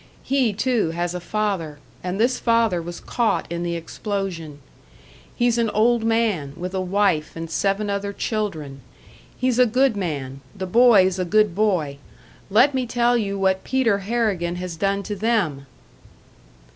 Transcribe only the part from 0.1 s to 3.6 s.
He, too, has a father; and this father was caught